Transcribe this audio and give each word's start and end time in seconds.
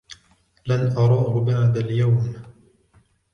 لن 0.67 0.95
أراه 0.97 1.39
بعد 1.41 1.77
اليوم. 1.77 2.35